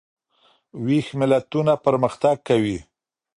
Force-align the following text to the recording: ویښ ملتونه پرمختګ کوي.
ویښ 0.85 1.07
ملتونه 1.19 1.73
پرمختګ 1.85 2.35
کوي. 2.47 2.77